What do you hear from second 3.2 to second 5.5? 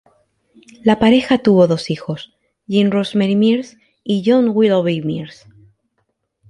Meares y John Willoughby Meares.